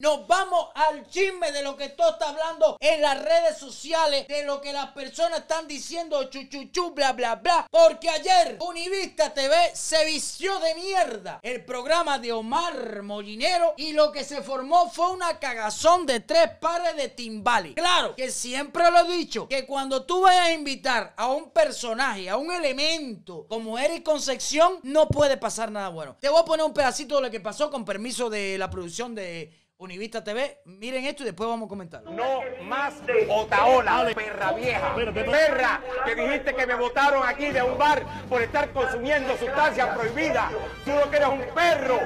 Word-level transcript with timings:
Nos 0.00 0.28
vamos 0.28 0.68
al 0.76 1.08
chisme 1.08 1.50
de 1.50 1.64
lo 1.64 1.76
que 1.76 1.88
todo 1.88 2.10
está 2.12 2.28
hablando 2.28 2.76
en 2.78 3.02
las 3.02 3.20
redes 3.20 3.58
sociales, 3.58 4.28
de 4.28 4.44
lo 4.44 4.60
que 4.60 4.72
las 4.72 4.92
personas 4.92 5.40
están 5.40 5.66
diciendo, 5.66 6.22
chuchuchu, 6.30 6.92
bla, 6.92 7.14
bla, 7.14 7.34
bla. 7.34 7.66
Porque 7.68 8.08
ayer 8.08 8.58
Univista 8.60 9.34
TV 9.34 9.56
se 9.74 10.04
vistió 10.04 10.60
de 10.60 10.76
mierda 10.76 11.40
el 11.42 11.64
programa 11.64 12.20
de 12.20 12.30
Omar 12.30 13.02
Molinero 13.02 13.74
y 13.76 13.92
lo 13.92 14.12
que 14.12 14.22
se 14.22 14.40
formó 14.40 14.88
fue 14.88 15.10
una 15.10 15.40
cagazón 15.40 16.06
de 16.06 16.20
tres 16.20 16.48
pares 16.60 16.94
de 16.94 17.08
timbales. 17.08 17.74
Claro, 17.74 18.14
que 18.14 18.30
siempre 18.30 18.88
lo 18.92 19.00
he 19.00 19.16
dicho, 19.16 19.48
que 19.48 19.66
cuando 19.66 20.04
tú 20.04 20.20
vayas 20.20 20.46
a 20.46 20.52
invitar 20.52 21.12
a 21.16 21.26
un 21.26 21.50
personaje, 21.50 22.30
a 22.30 22.36
un 22.36 22.52
elemento 22.52 23.48
como 23.48 23.76
Eric 23.76 24.04
Concepción, 24.04 24.78
no 24.84 25.08
puede 25.08 25.38
pasar 25.38 25.72
nada 25.72 25.88
bueno. 25.88 26.16
Te 26.20 26.28
voy 26.28 26.40
a 26.40 26.44
poner 26.44 26.64
un 26.64 26.72
pedacito 26.72 27.16
de 27.16 27.22
lo 27.22 27.30
que 27.32 27.40
pasó 27.40 27.68
con 27.68 27.84
permiso 27.84 28.30
de 28.30 28.56
la 28.58 28.70
producción 28.70 29.12
de 29.16 29.66
Univista 29.80 30.24
TV. 30.24 30.58
Miren 30.64 31.04
esto 31.04 31.22
y 31.22 31.26
después 31.26 31.48
vamos 31.48 31.66
a 31.66 31.68
comentar. 31.68 32.02
No 32.02 32.40
más 32.64 32.94
Otaola, 33.28 34.10
perra 34.12 34.52
vieja. 34.52 34.92
Perra, 34.96 35.80
que 36.04 36.16
dijiste 36.16 36.52
que 36.52 36.66
me 36.66 36.74
votaron 36.74 37.22
aquí 37.24 37.52
de 37.52 37.62
un 37.62 37.78
bar 37.78 38.02
por 38.28 38.42
estar 38.42 38.72
consumiendo 38.72 39.36
sustancias 39.36 39.96
prohibidas. 39.96 40.50
Tú 40.84 40.90
lo 40.90 41.08
que 41.08 41.16
eres 41.18 41.28
un 41.28 41.44
perro. 41.54 42.00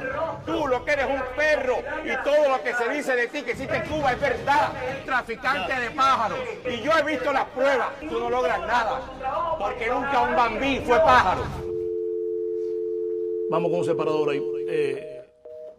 Tú 0.45 0.67
lo 0.67 0.85
que 0.85 0.93
eres 0.93 1.07
un 1.07 1.23
perro. 1.35 1.79
Y 2.05 2.23
todo 2.23 2.51
lo 2.51 2.63
que 2.63 2.75
se 2.75 2.91
dice 2.91 3.17
de 3.17 3.29
ti 3.29 3.41
que 3.41 3.53
existe 3.53 3.75
en 3.75 3.89
Cuba 3.89 4.13
es 4.13 4.21
verdad. 4.21 4.73
Traficante 5.07 5.81
de 5.81 5.91
pájaros. 5.93 6.41
Y 6.71 6.83
yo 6.83 6.93
he 6.93 7.03
visto 7.05 7.33
las 7.33 7.47
pruebas. 7.47 7.89
Tú 8.01 8.21
no 8.21 8.29
logras 8.29 8.61
nada. 8.61 9.57
Porque 9.59 9.87
nunca 9.87 10.21
un 10.21 10.37
bambí 10.37 10.79
fue 10.81 10.99
pájaro. 10.99 11.43
Vamos 13.51 13.71
con 13.71 13.81
un 13.81 13.85
separador 13.87 14.29
ahí. 14.29 14.43
Eh, 14.69 15.12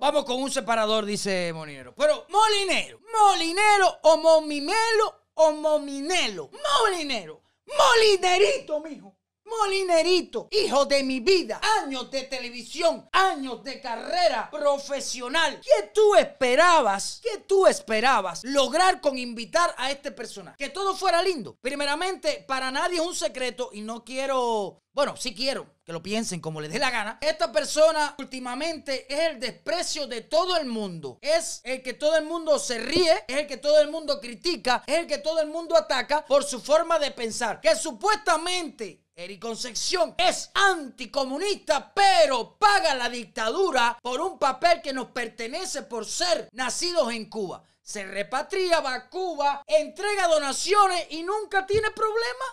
Vamos 0.03 0.25
con 0.25 0.43
un 0.43 0.51
separador, 0.51 1.05
dice 1.05 1.53
Molinero. 1.53 1.95
Pero, 1.95 2.25
Molinero, 2.27 2.99
Molinero 3.09 3.99
o 4.01 4.17
Momimelo 4.17 5.29
o 5.35 5.53
Mominelo. 5.53 6.49
Molinero, 6.51 7.41
Molinerito, 7.65 8.81
mijo. 8.81 9.15
Molinerito, 9.59 10.47
hijo 10.51 10.85
de 10.85 11.03
mi 11.03 11.19
vida, 11.19 11.61
años 11.81 12.09
de 12.09 12.23
televisión, 12.23 13.07
años 13.11 13.63
de 13.63 13.79
carrera 13.79 14.49
profesional. 14.51 15.59
¿Qué 15.61 15.91
tú 15.93 16.15
esperabas? 16.15 17.19
¿Qué 17.21 17.39
tú 17.39 17.67
esperabas 17.67 18.43
lograr 18.43 18.99
con 18.99 19.17
invitar 19.17 19.73
a 19.77 19.91
este 19.91 20.11
personaje? 20.11 20.57
Que 20.57 20.69
todo 20.69 20.95
fuera 20.95 21.21
lindo. 21.21 21.57
Primeramente, 21.61 22.43
para 22.47 22.71
nadie 22.71 22.99
es 22.99 23.05
un 23.05 23.15
secreto 23.15 23.69
y 23.73 23.81
no 23.81 24.03
quiero, 24.03 24.81
bueno, 24.91 25.15
sí 25.17 25.33
quiero 25.35 25.73
que 25.83 25.91
lo 25.91 26.01
piensen 26.01 26.39
como 26.39 26.61
les 26.61 26.71
dé 26.71 26.79
la 26.79 26.91
gana. 26.91 27.17
Esta 27.21 27.51
persona 27.51 28.15
últimamente 28.17 29.05
es 29.13 29.31
el 29.31 29.39
desprecio 29.39 30.07
de 30.07 30.21
todo 30.21 30.55
el 30.57 30.65
mundo. 30.65 31.19
Es 31.21 31.61
el 31.63 31.81
que 31.81 31.93
todo 31.93 32.17
el 32.17 32.25
mundo 32.25 32.57
se 32.57 32.79
ríe, 32.79 33.25
es 33.27 33.37
el 33.37 33.47
que 33.47 33.57
todo 33.57 33.81
el 33.81 33.91
mundo 33.91 34.19
critica, 34.19 34.83
es 34.87 34.99
el 34.99 35.07
que 35.07 35.17
todo 35.17 35.41
el 35.41 35.49
mundo 35.49 35.75
ataca 35.75 36.25
por 36.25 36.43
su 36.43 36.59
forma 36.61 36.99
de 36.99 37.11
pensar. 37.11 37.59
Que 37.59 37.75
supuestamente 37.75 39.02
Eric 39.15 39.41
Concepción 39.41 40.15
es 40.17 40.49
anticomunista, 40.55 41.93
pero 41.93 42.57
paga 42.57 42.95
la 42.95 43.09
dictadura 43.09 43.99
por 44.01 44.19
un 44.19 44.39
papel 44.39 44.81
que 44.81 44.91
nos 44.91 45.09
pertenece 45.09 45.83
por 45.83 46.05
ser 46.07 46.49
nacidos 46.51 47.13
en 47.13 47.29
Cuba. 47.29 47.63
Se 47.83 48.05
repatria, 48.05 48.77
a 48.77 49.09
Cuba, 49.09 49.61
entrega 49.67 50.27
donaciones 50.27 51.05
y 51.09 51.21
nunca 51.21 51.65
tiene 51.65 51.91
problema. 51.91 52.45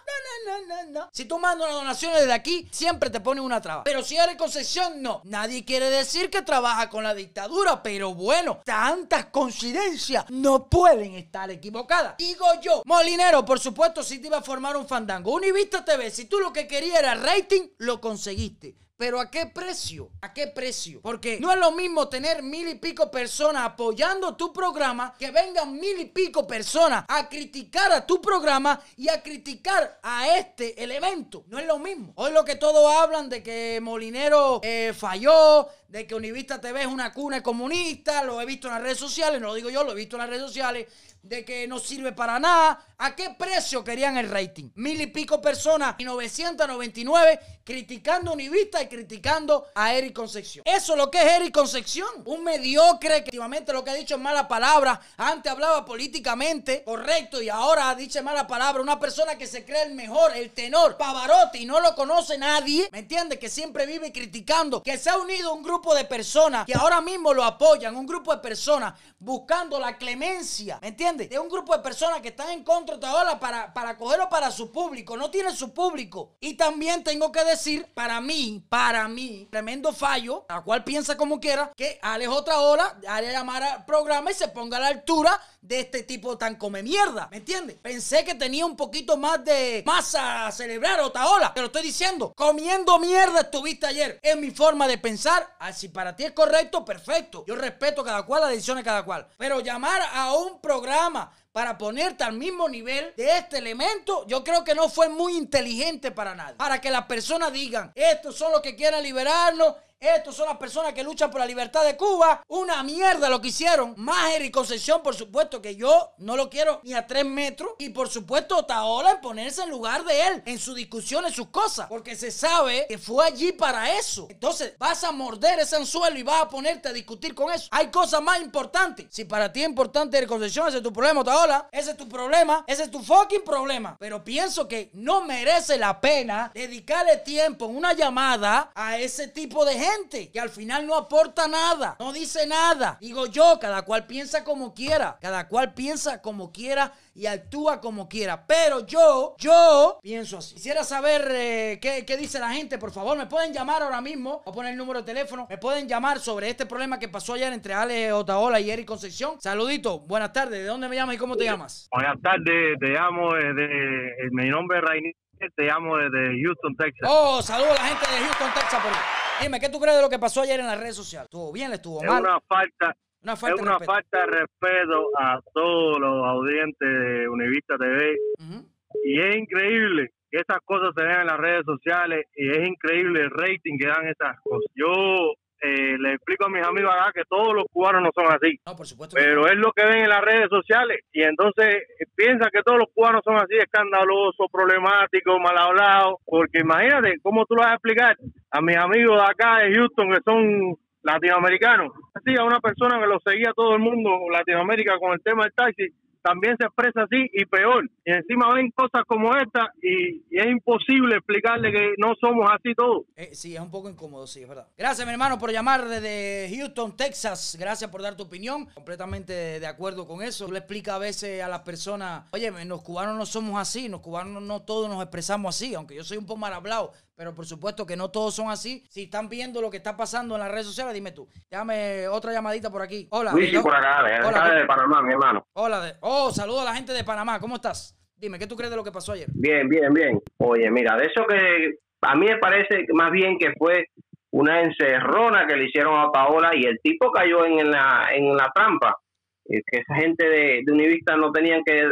No, 0.44 0.52
no, 0.52 0.66
no, 0.66 0.66
no, 0.66 0.90
no. 0.90 1.10
Si 1.12 1.24
tú 1.24 1.38
mandas 1.38 1.68
unas 1.68 1.80
donaciones 1.80 2.18
desde 2.18 2.32
aquí, 2.32 2.68
siempre 2.72 3.10
te 3.10 3.20
ponen 3.20 3.44
una 3.44 3.60
traba. 3.60 3.84
Pero 3.84 4.02
si 4.02 4.16
eres 4.16 4.34
Concepción, 4.34 5.00
no. 5.00 5.20
Nadie 5.24 5.64
quiere 5.64 5.88
decir 5.88 6.30
que 6.30 6.42
trabaja 6.42 6.90
con 6.90 7.04
la 7.04 7.14
dictadura, 7.14 7.80
pero 7.80 8.12
bueno, 8.12 8.60
tantas 8.64 9.26
coincidencias 9.26 10.24
no 10.30 10.68
pueden 10.68 11.14
estar 11.14 11.48
equivocadas. 11.48 12.16
Digo 12.18 12.46
yo, 12.60 12.82
Molinero, 12.84 13.44
por 13.44 13.60
supuesto, 13.60 14.02
si 14.02 14.18
te 14.18 14.26
iba 14.26 14.38
a 14.38 14.42
formar 14.42 14.76
un 14.76 14.88
fandango. 14.88 15.32
Univista 15.32 15.84
TV, 15.84 16.10
si 16.10 16.24
tú 16.24 16.40
lo 16.40 16.52
que 16.52 16.66
querías 16.66 16.98
era 16.98 17.14
rating, 17.14 17.68
lo 17.78 18.00
conseguiste. 18.00 18.74
Pero 19.00 19.18
¿a 19.18 19.30
qué 19.30 19.46
precio? 19.46 20.10
¿A 20.20 20.34
qué 20.34 20.48
precio? 20.48 21.00
Porque 21.00 21.40
no 21.40 21.50
es 21.50 21.58
lo 21.58 21.72
mismo 21.72 22.10
tener 22.10 22.42
mil 22.42 22.68
y 22.68 22.74
pico 22.74 23.10
personas 23.10 23.64
apoyando 23.64 24.36
tu 24.36 24.52
programa 24.52 25.14
que 25.18 25.30
vengan 25.30 25.72
mil 25.72 25.98
y 25.98 26.04
pico 26.04 26.46
personas 26.46 27.06
a 27.08 27.26
criticar 27.26 27.90
a 27.92 28.04
tu 28.04 28.20
programa 28.20 28.78
y 28.98 29.08
a 29.08 29.22
criticar 29.22 29.98
a 30.02 30.36
este 30.36 30.84
elemento. 30.84 31.44
No 31.46 31.58
es 31.58 31.66
lo 31.66 31.78
mismo. 31.78 32.12
Hoy 32.16 32.32
lo 32.32 32.44
que 32.44 32.56
todos 32.56 32.94
hablan 32.94 33.30
de 33.30 33.42
que 33.42 33.80
Molinero 33.80 34.60
eh, 34.62 34.92
falló, 34.94 35.68
de 35.88 36.06
que 36.06 36.14
Univista 36.14 36.60
TV 36.60 36.82
es 36.82 36.86
una 36.86 37.14
cuna 37.14 37.42
comunista, 37.42 38.22
lo 38.22 38.38
he 38.38 38.44
visto 38.44 38.68
en 38.68 38.74
las 38.74 38.82
redes 38.82 38.98
sociales, 38.98 39.40
no 39.40 39.46
lo 39.46 39.54
digo 39.54 39.70
yo, 39.70 39.82
lo 39.82 39.92
he 39.92 39.94
visto 39.94 40.16
en 40.16 40.20
las 40.20 40.28
redes 40.28 40.42
sociales, 40.42 40.86
de 41.22 41.44
que 41.44 41.66
no 41.68 41.78
sirve 41.78 42.12
para 42.12 42.38
nada. 42.38 42.84
¿A 42.98 43.16
qué 43.16 43.30
precio 43.38 43.82
querían 43.82 44.16
el 44.18 44.30
rating? 44.30 44.70
Mil 44.74 45.00
y 45.00 45.06
pico 45.06 45.40
personas 45.40 45.94
y 45.98 46.04
999 46.04 47.40
criticando 47.64 48.30
a 48.30 48.34
Univista 48.34 48.82
y 48.82 48.88
criticando 48.88 49.68
a 49.74 49.94
Eric 49.94 50.12
Concepción. 50.12 50.64
Eso 50.66 50.92
es 50.92 50.98
lo 50.98 51.10
que 51.10 51.18
es 51.18 51.32
Eric 51.32 51.54
Concepción. 51.54 52.08
Un 52.24 52.44
mediocre 52.44 53.22
que 53.22 53.28
últimamente 53.28 53.72
lo 53.72 53.84
que 53.84 53.90
ha 53.90 53.94
dicho 53.94 54.16
es 54.16 54.20
mala 54.20 54.48
palabra. 54.48 55.00
Antes 55.16 55.52
hablaba 55.52 55.84
políticamente 55.84 56.82
correcto 56.84 57.40
y 57.40 57.48
ahora 57.48 57.94
dice 57.94 58.22
mala 58.22 58.46
palabra. 58.46 58.82
Una 58.82 58.98
persona 58.98 59.38
que 59.38 59.46
se 59.46 59.64
cree 59.64 59.84
el 59.84 59.94
mejor, 59.94 60.36
el 60.36 60.50
tenor, 60.50 60.96
Pavarotti 60.96 61.60
y 61.60 61.64
no 61.64 61.80
lo 61.80 61.94
conoce 61.94 62.36
nadie. 62.38 62.88
¿Me 62.92 63.00
entiendes? 63.00 63.38
Que 63.38 63.48
siempre 63.48 63.86
vive 63.86 64.12
criticando. 64.12 64.82
Que 64.82 64.98
se 64.98 65.10
ha 65.10 65.16
unido 65.16 65.54
un 65.54 65.62
grupo 65.62 65.94
de 65.94 66.04
personas 66.04 66.66
que 66.66 66.74
ahora 66.74 67.00
mismo 67.00 67.32
lo 67.32 67.44
apoyan. 67.44 67.96
Un 67.96 68.06
grupo 68.06 68.34
de 68.34 68.42
personas 68.42 68.94
buscando 69.18 69.78
la 69.78 69.96
clemencia. 69.96 70.78
¿Me 70.82 70.88
entiendes? 70.88 71.09
De 71.16 71.38
un 71.40 71.48
grupo 71.48 71.76
de 71.76 71.82
personas 71.82 72.20
que 72.20 72.28
están 72.28 72.50
en 72.50 72.62
contra 72.62 72.96
de 72.96 73.04
ahora 73.04 73.40
para, 73.40 73.74
para 73.74 73.96
cogerlo 73.96 74.28
para 74.28 74.50
su 74.52 74.70
público. 74.70 75.16
No 75.16 75.28
tiene 75.28 75.50
su 75.54 75.74
público. 75.74 76.36
Y 76.38 76.54
también 76.54 77.02
tengo 77.02 77.32
que 77.32 77.44
decir, 77.44 77.92
para 77.94 78.20
mí, 78.20 78.64
para 78.68 79.08
mí, 79.08 79.48
tremendo 79.50 79.92
fallo, 79.92 80.44
a 80.48 80.62
cual 80.62 80.84
piensa 80.84 81.16
como 81.16 81.40
quiera, 81.40 81.72
que 81.76 81.98
Alex 82.00 82.30
otra 82.30 82.60
hora, 82.60 83.00
haga 83.08 83.32
llamar 83.32 83.62
al 83.62 83.84
programa 83.84 84.30
y 84.30 84.34
se 84.34 84.48
ponga 84.48 84.76
a 84.76 84.80
la 84.80 84.86
altura 84.88 85.40
de 85.60 85.80
este 85.80 86.02
tipo 86.02 86.38
tan 86.38 86.56
come 86.56 86.82
mierda. 86.82 87.28
¿Me 87.30 87.38
entiendes? 87.38 87.76
Pensé 87.82 88.24
que 88.24 88.34
tenía 88.34 88.64
un 88.64 88.76
poquito 88.76 89.16
más 89.16 89.44
de 89.44 89.82
masa 89.86 90.46
a 90.46 90.52
celebrar 90.52 91.00
otra 91.00 91.28
ola. 91.28 91.52
Te 91.54 91.60
lo 91.60 91.66
estoy 91.66 91.82
diciendo. 91.82 92.32
Comiendo 92.34 92.98
mierda 92.98 93.40
estuviste 93.40 93.86
ayer. 93.86 94.18
Es 94.22 94.36
mi 94.36 94.50
forma 94.50 94.88
de 94.88 94.98
pensar. 94.98 95.56
Ah, 95.58 95.72
si 95.72 95.88
para 95.88 96.16
ti 96.16 96.24
es 96.24 96.32
correcto, 96.32 96.84
perfecto. 96.84 97.44
Yo 97.46 97.54
respeto 97.54 98.02
cada 98.02 98.22
cual, 98.22 98.42
las 98.42 98.50
decisiones 98.50 98.84
de 98.84 98.88
cada 98.88 99.04
cual. 99.04 99.26
Pero 99.36 99.60
llamar 99.60 100.00
a 100.12 100.34
un 100.34 100.60
programa 100.60 101.32
para 101.52 101.76
ponerte 101.76 102.22
al 102.24 102.32
mismo 102.32 102.68
nivel 102.68 103.12
de 103.16 103.38
este 103.38 103.58
elemento, 103.58 104.26
yo 104.26 104.44
creo 104.44 104.62
que 104.62 104.74
no 104.74 104.88
fue 104.88 105.08
muy 105.08 105.36
inteligente 105.36 106.10
para 106.12 106.34
nadie. 106.34 106.54
Para 106.54 106.80
que 106.80 106.90
las 106.90 107.06
personas 107.06 107.52
digan, 107.52 107.92
estos 107.94 108.36
son 108.36 108.52
los 108.52 108.60
que 108.60 108.76
quieren 108.76 109.02
liberarnos, 109.02 109.74
estos 110.00 110.34
son 110.34 110.48
las 110.48 110.56
personas 110.56 110.94
que 110.94 111.04
luchan 111.04 111.30
por 111.30 111.40
la 111.40 111.46
libertad 111.46 111.84
de 111.84 111.94
Cuba. 111.94 112.42
Una 112.48 112.82
mierda 112.82 113.28
lo 113.28 113.38
que 113.38 113.48
hicieron. 113.48 113.92
Más 113.98 114.32
Eric 114.32 114.54
Concesión, 114.54 115.02
por 115.02 115.14
supuesto, 115.14 115.60
que 115.60 115.76
yo 115.76 116.14
no 116.16 116.36
lo 116.36 116.48
quiero 116.48 116.80
ni 116.84 116.94
a 116.94 117.06
tres 117.06 117.26
metros. 117.26 117.72
Y 117.78 117.90
por 117.90 118.08
supuesto, 118.08 118.56
Otaola 118.56 119.10
en 119.10 119.20
ponerse 119.20 119.62
en 119.62 119.68
lugar 119.68 120.02
de 120.04 120.26
él, 120.26 120.42
en 120.46 120.58
su 120.58 120.72
discusión, 120.72 121.26
en 121.26 121.32
sus 121.34 121.48
cosas. 121.48 121.86
Porque 121.88 122.16
se 122.16 122.30
sabe 122.30 122.86
que 122.88 122.96
fue 122.96 123.26
allí 123.26 123.52
para 123.52 123.94
eso. 123.98 124.26
Entonces, 124.30 124.72
vas 124.78 125.04
a 125.04 125.12
morder 125.12 125.58
ese 125.58 125.76
anzuelo 125.76 126.18
y 126.18 126.22
vas 126.22 126.44
a 126.44 126.48
ponerte 126.48 126.88
a 126.88 126.92
discutir 126.94 127.34
con 127.34 127.52
eso. 127.52 127.68
Hay 127.70 127.88
cosas 127.90 128.22
más 128.22 128.40
importantes. 128.40 129.06
Si 129.10 129.26
para 129.26 129.52
ti 129.52 129.60
es 129.60 129.68
importante 129.68 130.16
Eric 130.16 130.30
Concesión, 130.30 130.66
ese 130.66 130.78
es 130.78 130.82
tu 130.82 130.94
problema, 130.94 131.20
Otaola. 131.20 131.68
Ese 131.70 131.90
es 131.90 131.98
tu 131.98 132.08
problema. 132.08 132.64
Ese 132.66 132.84
es 132.84 132.90
tu 132.90 133.02
fucking 133.02 133.44
problema. 133.44 133.98
Pero 134.00 134.24
pienso 134.24 134.66
que 134.66 134.88
no 134.94 135.20
merece 135.20 135.76
la 135.76 136.00
pena 136.00 136.50
dedicarle 136.54 137.18
tiempo 137.18 137.66
en 137.66 137.76
una 137.76 137.92
llamada 137.92 138.72
a 138.74 138.96
ese 138.96 139.28
tipo 139.28 139.62
de 139.66 139.74
gente 139.74 139.89
que 140.32 140.40
al 140.40 140.50
final 140.50 140.86
no 140.86 140.96
aporta 140.96 141.48
nada, 141.48 141.96
no 141.98 142.12
dice 142.12 142.46
nada. 142.46 142.98
Digo 143.00 143.26
yo, 143.26 143.58
cada 143.60 143.82
cual 143.82 144.06
piensa 144.06 144.44
como 144.44 144.74
quiera, 144.74 145.18
cada 145.20 145.48
cual 145.48 145.74
piensa 145.74 146.20
como 146.22 146.52
quiera 146.52 146.92
y 147.14 147.26
actúa 147.26 147.80
como 147.80 148.08
quiera. 148.08 148.46
Pero 148.46 148.86
yo, 148.86 149.34
yo 149.38 149.98
pienso 150.02 150.38
así. 150.38 150.54
Quisiera 150.54 150.84
saber 150.84 151.28
eh, 151.30 151.78
qué, 151.80 152.04
qué, 152.04 152.16
dice 152.16 152.38
la 152.38 152.52
gente, 152.52 152.78
por 152.78 152.92
favor. 152.92 153.16
Me 153.16 153.26
pueden 153.26 153.52
llamar 153.52 153.82
ahora 153.82 154.00
mismo. 154.00 154.42
o 154.44 154.52
poner 154.52 154.72
el 154.72 154.78
número 154.78 155.00
de 155.00 155.06
teléfono. 155.06 155.46
Me 155.48 155.58
pueden 155.58 155.88
llamar 155.88 156.18
sobre 156.18 156.48
este 156.48 156.66
problema 156.66 156.98
que 156.98 157.08
pasó 157.08 157.34
ayer 157.34 157.52
entre 157.52 157.74
Ale 157.74 158.12
Otaola 158.12 158.60
y 158.60 158.70
Eric 158.70 158.86
Concepción. 158.86 159.40
Saludito, 159.40 160.00
buenas 160.00 160.32
tardes. 160.32 160.60
¿De 160.60 160.66
dónde 160.66 160.88
me 160.88 160.96
llamas 160.96 161.16
y 161.16 161.18
cómo 161.18 161.36
te 161.36 161.44
llamas? 161.44 161.88
Buenas 161.92 162.20
tardes, 162.20 162.78
te 162.78 162.88
llamo 162.88 163.34
desde. 163.34 164.30
Mi 164.32 164.48
nombre 164.48 164.78
es 164.78 164.84
Rainier, 164.84 165.14
te 165.56 165.64
llamo 165.64 165.96
desde 165.96 166.42
Houston, 166.42 166.76
Texas. 166.76 167.08
Oh, 167.10 167.42
saludo 167.42 167.72
a 167.72 167.74
la 167.74 167.84
gente 167.84 168.10
de 168.10 168.18
Houston, 168.20 168.50
Texas. 168.54 168.82
Por 168.82 169.19
Dime, 169.40 169.60
¿qué 169.60 169.68
tú 169.68 169.80
crees 169.80 169.96
de 169.96 170.02
lo 170.02 170.10
que 170.10 170.18
pasó 170.18 170.42
ayer 170.42 170.60
en 170.60 170.66
las 170.66 170.78
redes 170.78 170.96
sociales? 170.96 171.26
¿Estuvo 171.26 171.52
bien? 171.52 171.70
¿Le 171.70 171.76
estuvo 171.76 172.02
mal? 172.02 172.16
Es 172.16 172.20
una 172.20 172.40
falta, 172.40 172.96
una 173.22 173.36
falta, 173.36 173.56
es 173.56 173.62
una 173.62 173.78
de, 173.78 173.84
falta 173.84 174.18
de 174.20 174.26
respeto 174.26 175.08
a 175.18 175.40
todos 175.54 175.98
los 175.98 176.26
audientes 176.26 176.88
de 176.88 177.28
Univista 177.28 177.76
TV. 177.78 178.16
Uh 178.38 178.42
-huh. 178.42 178.66
Y 179.04 179.20
es 179.20 179.36
increíble 179.36 180.10
que 180.30 180.38
esas 180.38 180.58
cosas 180.64 180.90
se 180.96 181.04
vean 181.04 181.22
en 181.22 181.26
las 181.26 181.38
redes 181.38 181.64
sociales 181.64 182.26
y 182.34 182.50
es 182.50 182.68
increíble 182.68 183.20
el 183.20 183.30
rating 183.30 183.78
que 183.78 183.86
dan 183.86 184.06
esas 184.06 184.36
cosas. 184.42 184.70
Yo 184.74 185.34
eh, 185.62 185.98
le 185.98 186.14
explico 186.14 186.46
a 186.46 186.48
mis 186.48 186.66
amigos 186.66 186.90
acá 186.90 187.12
que 187.14 187.22
todos 187.28 187.54
los 187.54 187.64
cubanos 187.70 188.02
no 188.02 188.10
son 188.14 188.32
así. 188.32 188.58
No, 188.66 188.74
por 188.74 188.86
supuesto. 188.86 189.14
Pero 189.14 189.46
es 189.46 189.56
lo 189.56 189.72
que 189.72 189.84
ven 189.84 190.04
en 190.04 190.08
las 190.08 190.22
redes 190.22 190.48
sociales 190.48 191.00
y 191.12 191.22
entonces 191.22 191.82
eh, 191.98 192.06
piensan 192.14 192.50
que 192.50 192.62
todos 192.64 192.78
los 192.78 192.88
cubanos 192.94 193.20
son 193.24 193.36
así, 193.36 193.56
escandalosos, 193.56 194.46
problemáticos, 194.50 195.40
mal 195.40 195.58
hablados. 195.58 196.14
Porque 196.24 196.60
imagínate, 196.60 197.18
¿cómo 197.22 197.44
tú 197.44 197.54
lo 197.56 197.62
vas 197.62 197.72
a 197.72 197.74
explicar 197.74 198.16
a 198.50 198.60
mis 198.60 198.76
amigos 198.76 199.16
de 199.16 199.30
acá 199.30 199.58
de 199.58 199.74
Houston 199.74 200.10
que 200.10 200.20
son 200.24 200.76
latinoamericanos? 201.02 201.92
Así, 202.14 202.34
a 202.38 202.44
una 202.44 202.60
persona 202.60 202.98
que 202.98 203.06
lo 203.06 203.20
seguía 203.20 203.52
todo 203.54 203.74
el 203.74 203.80
mundo, 203.80 204.10
Latinoamérica, 204.30 204.98
con 204.98 205.12
el 205.12 205.22
tema 205.22 205.44
del 205.44 205.52
taxi 205.52 205.88
también 206.22 206.56
se 206.58 206.66
expresa 206.66 207.02
así 207.02 207.30
y 207.32 207.44
peor. 207.44 207.88
Y 208.04 208.12
encima 208.12 208.52
ven 208.54 208.70
cosas 208.70 209.04
como 209.06 209.34
esta 209.36 209.72
y, 209.82 210.22
es 210.30 210.46
imposible 210.46 211.16
explicarle 211.16 211.72
que 211.72 211.94
no 211.98 212.14
somos 212.20 212.48
así 212.50 212.74
todos. 212.74 213.04
Eh, 213.16 213.30
sí, 213.32 213.54
es 213.54 213.60
un 213.60 213.70
poco 213.70 213.90
incómodo, 213.90 214.26
sí, 214.26 214.42
es 214.42 214.48
verdad. 214.48 214.66
Gracias, 214.76 215.06
mi 215.06 215.12
hermano, 215.12 215.38
por 215.38 215.52
llamar 215.52 215.86
desde 215.86 216.54
Houston, 216.56 216.96
Texas. 216.96 217.56
Gracias 217.58 217.90
por 217.90 218.02
dar 218.02 218.16
tu 218.16 218.24
opinión. 218.24 218.66
Completamente 218.74 219.60
de 219.60 219.66
acuerdo 219.66 220.06
con 220.06 220.22
eso. 220.22 220.50
Le 220.50 220.58
explicas 220.58 220.94
a 220.94 220.98
veces 220.98 221.42
a 221.42 221.48
las 221.48 221.60
personas, 221.60 222.24
oye, 222.32 222.50
los 222.64 222.82
cubanos 222.82 223.16
no 223.16 223.26
somos 223.26 223.60
así, 223.60 223.88
los 223.88 224.00
cubanos 224.00 224.42
no 224.42 224.62
todos 224.62 224.88
nos 224.88 225.02
expresamos 225.02 225.54
así, 225.54 225.74
aunque 225.74 225.94
yo 225.94 226.04
soy 226.04 226.18
un 226.18 226.26
poco 226.26 226.40
mal 226.40 226.52
hablado, 226.52 226.92
pero 227.20 227.34
por 227.34 227.44
supuesto 227.44 227.84
que 227.84 227.98
no 227.98 228.10
todos 228.10 228.34
son 228.34 228.48
así. 228.48 228.82
Si 228.88 229.02
están 229.02 229.28
viendo 229.28 229.60
lo 229.60 229.68
que 229.68 229.76
está 229.76 229.94
pasando 229.94 230.36
en 230.36 230.40
las 230.40 230.50
redes 230.50 230.64
sociales, 230.64 230.94
dime 230.94 231.12
tú. 231.12 231.28
Dame 231.50 232.08
otra 232.08 232.32
llamadita 232.32 232.70
por 232.70 232.80
aquí. 232.80 233.08
Hola. 233.10 233.32
Luis, 233.34 233.54
por 233.58 233.74
acá, 233.74 234.02
de, 234.04 234.26
Hola, 234.26 234.54
de 234.54 234.64
Panamá, 234.64 235.02
mi 235.02 235.12
hermano. 235.12 235.46
Hola. 235.52 235.82
De, 235.82 235.92
oh, 236.00 236.30
saludo 236.30 236.62
a 236.62 236.64
la 236.64 236.74
gente 236.74 236.94
de 236.94 237.04
Panamá. 237.04 237.38
¿Cómo 237.38 237.56
estás? 237.56 237.94
Dime, 238.16 238.38
¿qué 238.38 238.46
tú 238.46 238.56
crees 238.56 238.70
de 238.70 238.76
lo 238.76 238.82
que 238.82 238.90
pasó 238.90 239.12
ayer? 239.12 239.28
Bien, 239.34 239.68
bien, 239.68 239.92
bien. 239.92 240.18
Oye, 240.38 240.70
mira, 240.70 240.96
de 240.96 241.08
eso 241.08 241.26
que 241.28 241.74
a 242.00 242.14
mí 242.14 242.24
me 242.24 242.38
parece 242.38 242.86
más 242.94 243.12
bien 243.12 243.36
que 243.38 243.52
fue 243.58 243.84
una 244.30 244.62
encerrona 244.62 245.46
que 245.46 245.56
le 245.56 245.66
hicieron 245.66 246.00
a 246.00 246.10
Paola 246.10 246.52
y 246.56 246.64
el 246.64 246.80
tipo 246.82 247.12
cayó 247.12 247.44
en 247.44 247.70
la, 247.70 248.08
en 248.14 248.34
la 248.34 248.50
trampa. 248.54 248.96
que 249.44 249.60
esa 249.72 249.94
gente 249.96 250.26
de, 250.26 250.62
de 250.64 250.72
Univista 250.72 251.18
no 251.18 251.30
tenían 251.32 251.60
que 251.66 251.82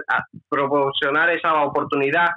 proporcionar 0.49 1.29
esa 1.29 1.65
oportunidad 1.65 2.29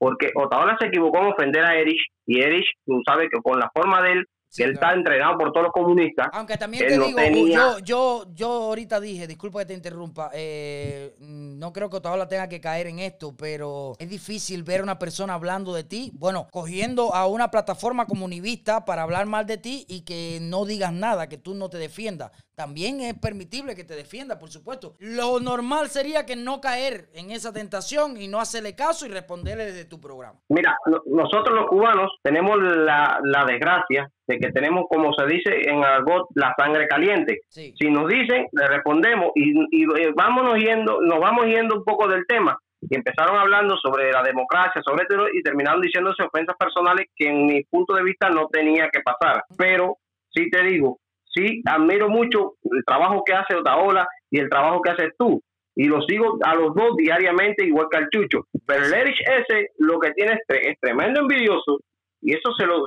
porque 0.00 0.30
Otaola 0.34 0.78
se 0.80 0.86
equivocó 0.86 1.18
en 1.18 1.32
ofender 1.32 1.62
a 1.62 1.76
Erich 1.76 2.06
y 2.24 2.40
Erich, 2.40 2.72
tú 2.86 3.02
sabes 3.06 3.28
que 3.30 3.38
con 3.42 3.60
la 3.60 3.70
forma 3.74 4.00
de 4.00 4.12
él, 4.12 4.26
que 4.54 4.64
él 4.64 4.72
está 4.72 4.92
entrenado 4.92 5.38
por 5.38 5.52
todos 5.52 5.64
los 5.64 5.72
comunistas. 5.72 6.28
Aunque 6.32 6.56
también 6.56 6.86
te 6.86 6.98
digo, 6.98 7.48
yo, 7.48 7.78
yo, 7.78 8.24
yo 8.34 8.48
ahorita 8.48 9.00
dije, 9.00 9.26
disculpa 9.26 9.60
que 9.60 9.66
te 9.66 9.74
interrumpa, 9.74 10.30
eh, 10.34 11.14
no 11.20 11.72
creo 11.72 11.88
que 11.88 11.96
Otaola 11.96 12.28
tenga 12.28 12.48
que 12.48 12.60
caer 12.60 12.86
en 12.86 12.98
esto, 12.98 13.34
pero 13.36 13.94
es 13.98 14.08
difícil 14.08 14.62
ver 14.62 14.80
a 14.80 14.82
una 14.82 14.98
persona 14.98 15.34
hablando 15.34 15.72
de 15.74 15.84
ti, 15.84 16.10
bueno, 16.14 16.48
cogiendo 16.50 17.14
a 17.14 17.26
una 17.26 17.50
plataforma 17.50 18.06
comunivista 18.06 18.84
para 18.84 19.02
hablar 19.02 19.26
mal 19.26 19.46
de 19.46 19.58
ti 19.58 19.84
y 19.88 20.04
que 20.04 20.38
no 20.40 20.64
digas 20.64 20.92
nada, 20.92 21.28
que 21.28 21.38
tú 21.38 21.54
no 21.54 21.68
te 21.68 21.78
defiendas 21.78 22.30
también 22.60 23.00
es 23.00 23.14
permitible 23.14 23.74
que 23.74 23.84
te 23.84 23.96
defienda, 23.96 24.38
por 24.38 24.50
supuesto. 24.50 24.94
Lo 24.98 25.40
normal 25.40 25.88
sería 25.88 26.26
que 26.26 26.36
no 26.36 26.60
caer 26.60 27.08
en 27.14 27.30
esa 27.30 27.54
tentación 27.54 28.20
y 28.20 28.28
no 28.28 28.38
hacerle 28.38 28.74
caso 28.74 29.06
y 29.06 29.08
responderle 29.08 29.64
desde 29.64 29.86
tu 29.86 29.98
programa. 29.98 30.38
Mira, 30.50 30.76
nosotros 31.06 31.56
los 31.58 31.70
cubanos 31.70 32.10
tenemos 32.22 32.58
la, 32.60 33.18
desgracia 33.48 34.10
de 34.30 34.38
que 34.38 34.52
tenemos, 34.52 34.86
como 34.88 35.12
se 35.12 35.26
dice 35.26 35.68
en 35.68 35.84
argot, 35.84 36.28
la 36.34 36.54
sangre 36.56 36.86
caliente. 36.86 37.40
Si 37.48 37.90
nos 37.90 38.08
dicen, 38.08 38.46
le 38.52 38.66
respondemos 38.68 39.30
y, 39.34 39.50
y, 39.70 39.82
eh, 39.82 40.12
vámonos 40.14 40.56
yendo, 40.56 41.00
nos 41.02 41.18
vamos 41.18 41.46
yendo 41.46 41.76
un 41.76 41.84
poco 41.84 42.06
del 42.06 42.24
tema. 42.26 42.56
Y 42.80 42.94
empezaron 42.94 43.36
hablando 43.36 43.76
sobre 43.76 44.10
la 44.10 44.22
democracia, 44.22 44.80
sobre 44.82 45.04
todo, 45.06 45.26
y 45.32 45.42
terminaron 45.42 45.82
diciéndose 45.82 46.22
ofensas 46.22 46.56
personales 46.56 47.06
que 47.14 47.28
en 47.28 47.46
mi 47.46 47.64
punto 47.64 47.94
de 47.94 48.04
vista 48.04 48.30
no 48.30 48.46
tenía 48.46 48.88
que 48.88 49.00
pasar. 49.00 49.42
Pero 49.58 49.96
sí 50.32 50.48
te 50.48 50.62
digo, 50.62 50.98
sí 51.24 51.62
admiro 51.66 52.08
mucho 52.08 52.54
el 52.64 52.84
trabajo 52.86 53.22
que 53.24 53.34
hace 53.34 53.56
Otaola 53.56 54.06
y 54.30 54.38
el 54.38 54.48
trabajo 54.48 54.80
que 54.80 54.92
haces 54.92 55.10
tú. 55.18 55.42
Y 55.74 55.84
lo 55.84 56.00
sigo 56.02 56.38
a 56.44 56.54
los 56.54 56.74
dos 56.74 56.96
diariamente, 56.96 57.64
igual 57.64 57.86
que 57.90 57.98
al 57.98 58.08
Chucho. 58.10 58.46
Pero 58.66 58.84
el 58.84 58.94
Erich 58.94 59.20
ese 59.20 59.70
lo 59.78 59.98
que 59.98 60.12
tiene 60.12 60.38
es, 60.48 60.78
tremendo 60.80 61.20
envidioso. 61.20 61.80
Y 62.22 62.34
eso 62.34 62.52
se 62.58 62.66
lo. 62.66 62.86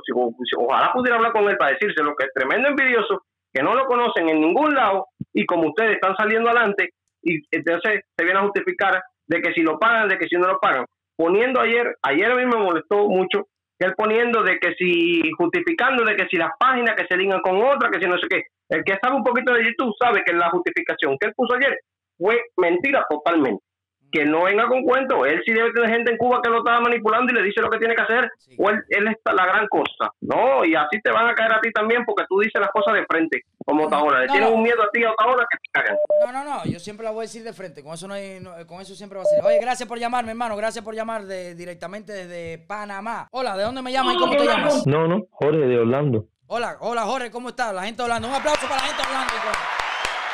Ojalá 0.58 0.92
pudiera 0.92 1.16
hablar 1.16 1.32
con 1.32 1.48
él 1.48 1.56
para 1.56 1.72
decirse 1.72 2.02
lo 2.02 2.14
que 2.14 2.26
es 2.26 2.32
tremendo 2.34 2.68
envidioso, 2.68 3.22
que 3.52 3.62
no 3.62 3.74
lo 3.74 3.86
conocen 3.86 4.28
en 4.28 4.40
ningún 4.40 4.74
lado. 4.74 5.06
Y 5.32 5.44
como 5.46 5.68
ustedes 5.68 5.96
están 5.96 6.16
saliendo 6.16 6.50
adelante, 6.50 6.90
y 7.22 7.40
entonces 7.50 8.02
se 8.16 8.24
viene 8.24 8.38
a 8.38 8.44
justificar 8.44 9.02
de 9.26 9.40
que 9.40 9.52
si 9.52 9.62
lo 9.62 9.78
pagan, 9.78 10.08
de 10.08 10.18
que 10.18 10.28
si 10.28 10.36
no 10.36 10.46
lo 10.46 10.58
pagan. 10.60 10.86
Poniendo 11.16 11.60
ayer, 11.60 11.96
ayer 12.02 12.30
a 12.30 12.34
mí 12.34 12.44
me 12.44 12.56
molestó 12.56 13.08
mucho 13.08 13.46
él 13.84 13.94
poniendo 13.96 14.42
de 14.42 14.58
que 14.58 14.74
si, 14.74 15.22
justificando 15.36 16.04
de 16.04 16.16
que 16.16 16.26
si 16.28 16.36
las 16.36 16.50
páginas 16.58 16.94
que 16.96 17.06
se 17.06 17.16
ligan 17.16 17.40
con 17.40 17.56
otras, 17.56 17.90
que 17.90 18.00
si 18.00 18.06
no 18.06 18.18
sé 18.18 18.26
qué. 18.28 18.42
El 18.68 18.84
que 18.84 18.96
sabe 19.02 19.16
un 19.16 19.24
poquito 19.24 19.52
de 19.52 19.64
YouTube 19.64 19.94
sabe 19.98 20.22
que 20.24 20.32
la 20.32 20.50
justificación 20.50 21.16
que 21.18 21.28
él 21.28 21.34
puso 21.36 21.54
ayer 21.54 21.78
fue 22.16 22.40
mentira 22.56 23.04
totalmente 23.08 23.63
que 24.14 24.24
no 24.24 24.44
venga 24.44 24.68
con 24.68 24.84
cuento. 24.84 25.26
Él 25.26 25.42
sí 25.44 25.52
debe 25.52 25.72
tener 25.72 25.90
gente 25.90 26.12
en 26.12 26.18
Cuba 26.18 26.40
que 26.40 26.48
lo 26.48 26.58
estaba 26.58 26.80
manipulando 26.80 27.32
y 27.32 27.34
le 27.34 27.42
dice 27.42 27.60
lo 27.60 27.68
que 27.68 27.78
tiene 27.78 27.96
que 27.96 28.02
hacer. 28.02 28.30
O 28.56 28.70
él, 28.70 28.80
él 28.90 29.08
está 29.08 29.32
la 29.32 29.44
gran 29.44 29.66
cosa. 29.66 30.12
No, 30.20 30.64
y 30.64 30.76
así 30.76 31.00
te 31.02 31.10
van 31.10 31.26
a 31.26 31.34
caer 31.34 31.52
a 31.52 31.60
ti 31.60 31.72
también 31.72 32.04
porque 32.04 32.24
tú 32.28 32.38
dices 32.38 32.60
las 32.60 32.70
cosas 32.70 32.94
de 32.94 33.04
frente, 33.06 33.42
como 33.66 33.88
no, 33.88 33.96
ahora. 33.96 34.20
Le 34.20 34.28
tienes 34.28 34.50
un 34.52 34.62
miedo 34.62 34.80
a 34.80 34.90
ti 34.92 35.02
ahora 35.02 35.44
que 35.50 35.58
te 35.58 35.68
cagan. 35.72 35.96
No, 36.24 36.32
no, 36.32 36.44
no. 36.44 36.64
Yo 36.64 36.78
siempre 36.78 37.02
la 37.02 37.10
voy 37.10 37.22
a 37.22 37.22
decir 37.22 37.42
de 37.42 37.52
frente. 37.52 37.82
Con 37.82 37.94
eso, 37.94 38.06
no, 38.06 38.14
hay, 38.14 38.40
con 38.68 38.80
eso 38.80 38.94
siempre 38.94 39.18
va 39.18 39.24
a 39.24 39.26
ser. 39.26 39.44
Oye, 39.44 39.58
gracias 39.60 39.88
por 39.88 39.98
llamarme, 39.98 40.30
hermano. 40.30 40.56
Gracias 40.56 40.84
por 40.84 40.94
llamar 40.94 41.24
de, 41.24 41.56
directamente 41.56 42.12
desde 42.12 42.58
Panamá. 42.58 43.26
Hola, 43.32 43.56
¿de 43.56 43.64
dónde 43.64 43.82
me 43.82 43.90
llamas 43.90 44.14
y 44.14 44.18
cómo 44.18 44.36
te 44.36 44.44
llamas? 44.44 44.86
No, 44.86 45.08
no, 45.08 45.24
Jorge 45.32 45.58
de 45.58 45.78
Orlando. 45.80 46.28
Hola, 46.46 46.76
hola, 46.78 47.02
Jorge, 47.02 47.32
¿cómo 47.32 47.48
estás? 47.48 47.74
La 47.74 47.82
gente 47.82 48.00
hablando. 48.00 48.28
Un 48.28 48.34
aplauso 48.34 48.68
para 48.68 48.76
la 48.76 48.86
gente 48.86 49.02
hablando. 49.02 49.32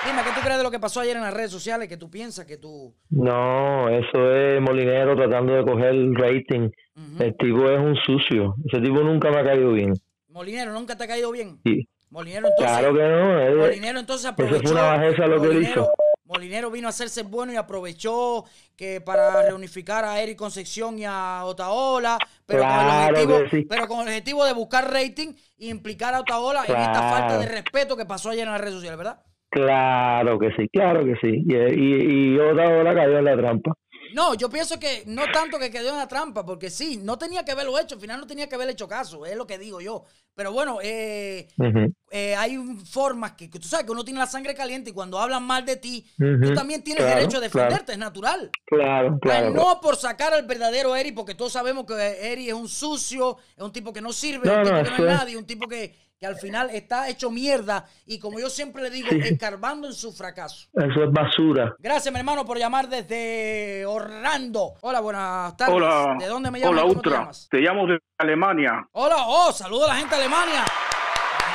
Dime, 0.06 0.23
¿qué 0.25 0.31
tú 0.35 0.41
crees 0.41 0.56
de 0.56 0.62
lo 0.62 0.70
que 0.70 0.81
pasó 0.81 1.00
ayer 1.00 1.17
en 1.17 1.23
las 1.23 1.35
redes 1.35 1.50
sociales? 1.50 1.88
¿Qué 1.88 1.97
tú 1.97 2.11
piensas? 2.11 2.47
que 2.47 2.56
tú...? 2.56 2.94
No, 3.11 3.88
eso 3.88 4.35
es 4.35 4.61
Molinero 4.61 5.14
tratando 5.14 5.55
de 5.55 5.62
coger 5.62 5.88
el 5.88 6.14
rating. 6.14 6.70
El 7.19 7.37
tipo 7.37 7.70
es 7.70 7.79
un 7.79 7.94
sucio. 7.97 8.55
Ese 8.67 8.81
tipo 8.81 9.00
nunca 9.00 9.31
me 9.31 9.41
ha 9.41 9.44
caído 9.44 9.73
bien. 9.73 9.93
¿Molinero 10.29 10.73
nunca 10.73 10.97
te 10.97 11.05
ha 11.05 11.08
caído 11.08 11.31
bien? 11.32 11.61
Sí. 11.64 11.87
Molinero 12.08 12.49
entonces... 12.49 12.79
Claro 12.79 12.94
que 12.94 13.02
no. 13.02 13.56
Molinero 13.61 13.99
entonces 14.00 14.26
aprovechó... 14.26 14.56
Eso 14.56 14.73
fue 14.73 14.73
una 14.73 14.91
bajeza 14.91 15.26
lo 15.26 15.43
que 15.43 15.61
hizo. 15.61 15.93
Molinero 16.25 16.70
vino 16.70 16.87
a 16.87 16.91
hacerse 16.91 17.25
bueno 17.25 17.53
y 17.53 17.56
aprovechó 17.56 18.44
que 18.76 19.00
para 19.00 19.43
reunificar 19.43 20.05
a 20.05 20.20
Eric 20.20 20.38
Concepción 20.38 20.99
y 20.99 21.05
a 21.05 21.43
Otaola, 21.44 22.17
pero, 22.46 22.62
con 22.62 22.70
el 22.70 22.87
objetivo, 22.87 23.67
pero 23.69 23.88
con 23.88 24.00
el 24.00 24.06
objetivo 24.06 24.44
de 24.44 24.53
buscar 24.53 24.93
rating 24.93 25.35
e 25.58 25.67
implicar 25.67 26.14
a 26.14 26.20
Otaola 26.20 26.64
en 26.69 26.76
esta 26.76 27.11
falta 27.11 27.37
de 27.37 27.46
respeto 27.46 27.96
que 27.96 28.06
pasó 28.06 28.31
ayer 28.31 28.46
en 28.46 28.53
las 28.53 28.61
redes 28.61 28.75
sociales, 28.75 28.96
¿verdad? 28.96 29.20
Claro 29.50 30.38
que 30.38 30.52
sí, 30.56 30.69
claro 30.69 31.05
que 31.05 31.17
sí. 31.20 31.44
Y, 31.47 31.55
y, 31.55 32.35
y 32.35 32.38
otra 32.38 32.69
hora 32.69 32.94
cayó 32.94 33.19
en 33.19 33.25
la 33.25 33.37
trampa. 33.37 33.72
No, 34.15 34.34
yo 34.34 34.48
pienso 34.48 34.79
que 34.79 35.05
no 35.06 35.22
tanto 35.32 35.58
que 35.58 35.70
quedó 35.70 35.91
en 35.91 35.96
la 35.96 36.08
trampa, 36.08 36.44
porque 36.44 36.70
sí, 36.70 36.98
no 37.03 37.19
tenía 37.19 37.44
que 37.44 37.53
haberlo 37.53 37.79
hecho, 37.79 37.94
al 37.94 38.01
final 38.01 38.20
no 38.20 38.27
tenía 38.27 38.48
que 38.48 38.55
haber 38.55 38.69
hecho 38.70 38.89
caso, 38.89 39.24
es 39.27 39.36
lo 39.36 39.46
que 39.46 39.58
digo 39.58 39.81
yo. 39.81 40.05
Pero 40.34 40.53
bueno, 40.53 40.79
eh, 40.82 41.48
eh, 42.10 42.34
hay 42.34 42.56
formas 42.91 43.32
que, 43.32 43.48
tú 43.48 43.60
sabes 43.69 43.84
que 43.84 43.93
uno 43.93 44.05
tiene 44.05 44.20
la 44.20 44.27
sangre 44.27 44.55
caliente 44.55 44.91
y 44.91 44.93
cuando 44.93 45.19
hablan 45.19 45.43
mal 45.43 45.65
de 45.65 45.77
ti, 45.77 46.06
tú 46.17 46.55
también 46.55 46.82
tienes 46.82 47.05
derecho 47.05 47.39
a 47.39 47.41
defenderte, 47.41 47.93
es 47.93 47.98
natural. 47.98 48.51
Claro, 48.65 49.19
claro. 49.20 49.51
no 49.51 49.81
por 49.81 49.96
sacar 49.96 50.32
al 50.32 50.46
verdadero 50.46 50.96
Eri, 50.96 51.13
porque 51.13 51.34
todos 51.34 51.53
sabemos 51.53 51.84
que 51.84 52.32
Eri 52.32 52.48
es 52.48 52.55
un 52.55 52.69
sucio, 52.69 53.36
es 53.56 53.63
un 53.63 53.72
tipo 53.72 53.93
que 53.93 54.01
no 54.01 54.13
sirve, 54.13 54.48
un 54.48 54.63
tipo 54.63 54.77
que 54.77 54.91
no 54.91 54.96
es 54.96 55.19
nadie, 55.19 55.36
un 55.36 55.46
tipo 55.46 55.69
que 55.69 55.94
que 56.20 56.27
al 56.27 56.36
final 56.36 56.69
está 56.70 57.08
hecho 57.08 57.31
mierda 57.31 57.86
y 58.05 58.19
como 58.19 58.39
yo 58.39 58.50
siempre 58.50 58.82
le 58.82 58.91
digo, 58.91 59.08
escarbando 59.10 59.86
en 59.86 59.94
su 59.94 60.12
fracaso. 60.12 60.69
Eso 60.74 61.05
es 61.05 61.10
basura. 61.10 61.74
Gracias, 61.79 62.12
mi 62.12 62.20
hermano, 62.20 62.44
por 62.44 62.58
llamar 62.58 62.89
desde 62.91 63.86
Orlando. 63.86 64.74
Hola, 64.82 65.00
buenas 65.00 65.56
tardes. 65.56 65.74
Hola. 65.74 66.17
¿De 66.19 66.27
dónde 66.27 66.50
me 66.50 66.60
llamas? 66.60 66.72
Hola, 66.72 66.84
Ultra. 66.84 67.31
Te, 67.48 67.56
te 67.56 67.62
llamo 67.62 67.86
de 67.86 67.98
Alemania. 68.19 68.86
Hola, 68.93 69.17
oh, 69.27 69.50
saludo 69.50 69.86
a 69.86 69.89
la 69.89 69.94
gente 69.94 70.15
de 70.15 70.20
Alemania. 70.20 70.62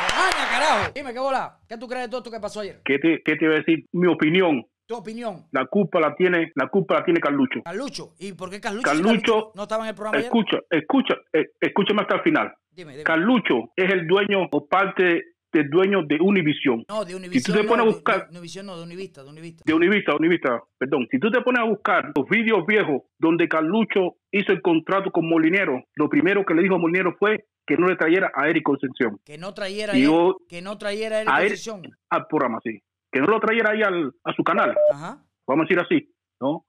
Alemania, 0.09 0.47
carajo. 0.49 0.91
Dime, 0.95 1.13
¿qué 1.13 1.19
bola? 1.19 1.59
¿Qué 1.69 1.77
tú 1.77 1.87
crees 1.87 2.05
de 2.05 2.09
todo 2.09 2.21
esto 2.21 2.31
que 2.31 2.39
pasó 2.39 2.61
ayer? 2.61 2.81
¿Qué 2.83 2.97
te, 2.97 3.21
qué 3.23 3.35
te 3.35 3.45
iba 3.45 3.53
a 3.53 3.57
decir? 3.57 3.85
Mi 3.91 4.07
opinión. 4.07 4.65
¿Tu 4.87 4.95
opinión? 4.95 5.45
La 5.51 5.65
culpa 5.65 5.99
la 5.99 6.15
tiene, 6.15 6.51
la 6.55 6.67
culpa 6.67 6.95
la 6.95 7.03
tiene 7.03 7.19
Carlucho. 7.19 7.63
Carlucho. 7.63 8.13
¿Y 8.19 8.33
por 8.33 8.51
qué 8.51 8.61
Carlucho? 8.61 8.83
Carlucho, 8.83 9.51
no 9.55 9.63
estaba 9.63 9.83
en 9.83 9.89
el 9.89 9.95
programa 9.95 10.19
Escucha, 10.19 10.57
ayer? 10.57 10.83
escucha, 10.83 11.15
eh, 11.33 11.45
escúchame 11.59 12.01
hasta 12.01 12.15
el 12.17 12.21
final. 12.21 12.53
Dime, 12.69 12.91
dime. 12.91 13.03
Carlucho 13.03 13.71
es 13.75 13.91
el 13.91 14.05
dueño 14.05 14.47
o 14.51 14.67
parte 14.67 15.23
del 15.51 15.69
dueño 15.69 16.03
de 16.05 16.17
Univision. 16.21 16.83
No, 16.87 17.03
de 17.03 17.15
Univision. 17.15 17.43
Si 17.43 17.51
tú 17.51 17.57
te 17.57 17.67
pones 17.67 17.85
a 17.85 17.89
buscar. 17.89 18.27
De, 18.27 18.37
Univision 18.37 18.65
no, 18.67 18.77
de 18.77 18.83
Univista, 18.83 19.23
de 19.23 19.29
Univista. 19.29 19.63
De 19.65 19.73
Univista, 19.73 20.15
Univista, 20.15 20.63
perdón. 20.77 21.07
Si 21.09 21.17
tú 21.17 21.31
te 21.31 21.41
pones 21.41 21.61
a 21.61 21.65
buscar 21.65 22.11
los 22.15 22.29
vídeos 22.29 22.63
viejos 22.67 23.01
donde 23.17 23.47
Carlucho 23.47 24.17
hizo 24.31 24.51
el 24.51 24.61
contrato 24.61 25.11
con 25.11 25.27
Molinero, 25.27 25.83
lo 25.95 26.09
primero 26.09 26.45
que 26.45 26.53
le 26.53 26.61
dijo 26.61 26.75
a 26.75 26.77
Molinero 26.77 27.15
fue 27.17 27.45
que 27.65 27.77
no 27.77 27.87
le 27.87 27.95
trayera 27.95 28.31
a 28.35 28.49
Eric 28.49 28.63
Concepción. 28.63 29.17
Que 29.25 29.39
no 29.39 29.53
trayera, 29.55 29.93
a, 29.93 29.97
Eric, 29.97 30.11
que 30.47 30.61
no 30.61 30.77
trayera 30.77 31.17
a 31.25 31.41
Eric 31.41 31.57
Concepción. 31.57 31.97
al 32.09 32.27
programa, 32.27 32.59
sí. 32.63 32.79
Que 33.15 33.21
no 33.21 33.27
lo 33.27 33.39
trayera 33.39 33.71
ahí 33.71 33.81
al, 33.81 34.11
a 34.25 34.33
su 34.33 34.43
canal. 34.43 34.75
Ajá. 34.91 35.23
Vamos 35.47 35.63
a 35.63 35.67
decir 35.69 35.79
así, 35.79 36.13
¿no? 36.41 36.65